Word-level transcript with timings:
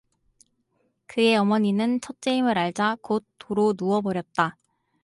그의 1.05 1.35
어머니는 1.37 2.01
첫째 2.01 2.35
임을 2.35 2.57
알자 2.57 2.97
곧 3.03 3.23
도로 3.37 3.73
누워 3.73 4.01
버렸다. 4.01 4.57